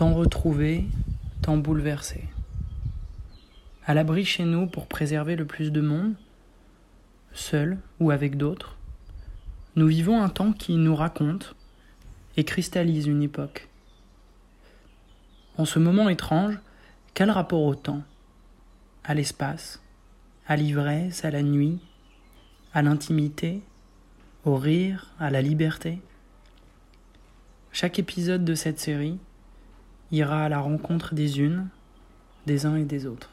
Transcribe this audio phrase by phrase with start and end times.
[0.00, 0.86] tant retrouvé,
[1.42, 2.24] tant bouleversé.
[3.84, 6.14] À l'abri chez nous pour préserver le plus de monde,
[7.34, 8.78] seul ou avec d'autres,
[9.76, 11.54] nous vivons un temps qui nous raconte
[12.38, 13.68] et cristallise une époque.
[15.58, 16.58] En ce moment étrange,
[17.12, 18.02] quel rapport au temps,
[19.04, 19.82] à l'espace,
[20.46, 21.78] à l'ivresse, à la nuit,
[22.72, 23.60] à l'intimité,
[24.46, 26.00] au rire, à la liberté?
[27.70, 29.18] Chaque épisode de cette série
[30.12, 31.68] ira à la rencontre des unes,
[32.46, 33.30] des uns et des autres.